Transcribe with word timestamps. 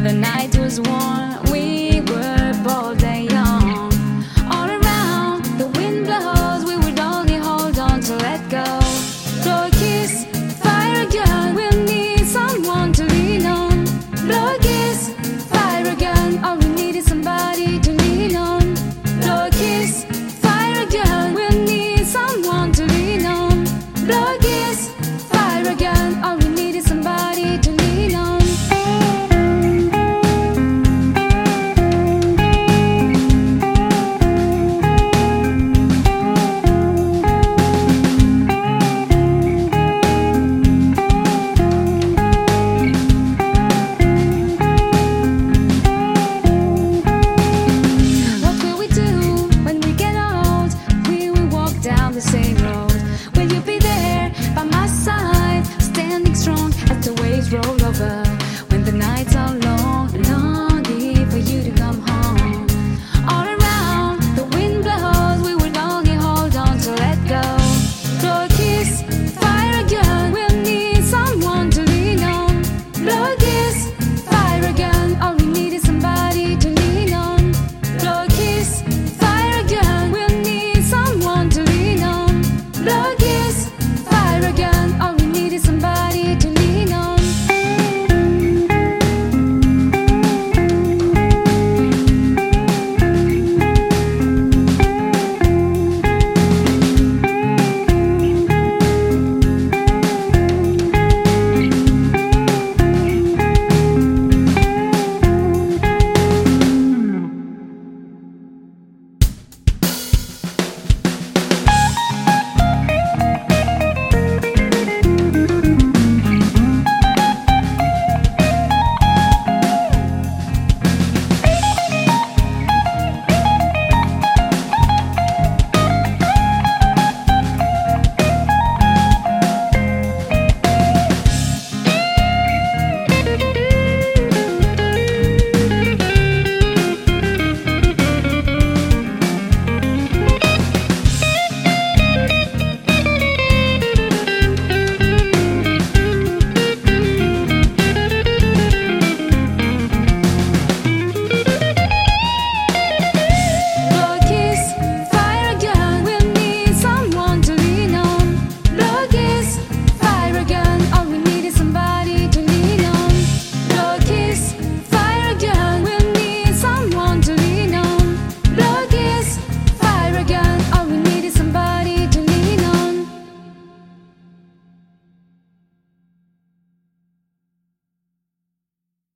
the 0.00 0.12
night 0.12 0.56
was 0.58 0.80
warm. 0.80 1.47